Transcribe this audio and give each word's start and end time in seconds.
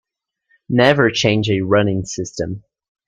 Never 0.69 1.11
change 1.11 1.47
a 1.51 1.61
running 1.61 2.05
system. 2.05 2.63